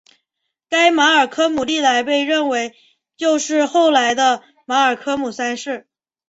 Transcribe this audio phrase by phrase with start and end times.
[0.67, 2.73] 该马尔科姆历来被认为
[3.17, 5.85] 就是后来的马尔科姆三世。